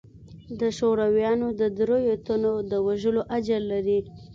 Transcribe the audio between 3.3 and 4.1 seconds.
اجر لري.